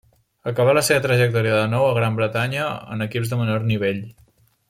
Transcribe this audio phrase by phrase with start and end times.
[0.51, 2.65] Acabà la seva trajectòria de nou a Gran Bretanya
[2.97, 4.03] en equips de menor nivell.